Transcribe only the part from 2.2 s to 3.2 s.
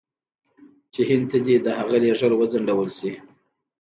وځنډول شي.